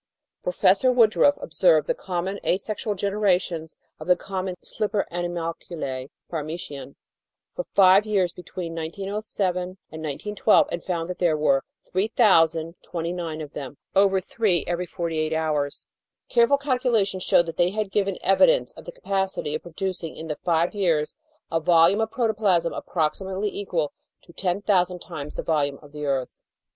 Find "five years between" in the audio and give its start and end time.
7.75-8.73